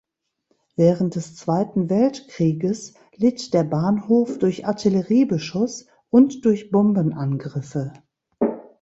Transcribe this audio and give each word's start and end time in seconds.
Während 0.77 1.13
des 1.13 1.35
Zweiten 1.35 1.91
Weltkrieges 1.91 2.95
litt 3.17 3.53
der 3.53 3.63
Bahnhof 3.63 4.39
durch 4.39 4.65
Artilleriebeschuss 4.65 5.85
und 6.09 6.43
durch 6.43 6.71
Bombenangriffe. 6.71 7.93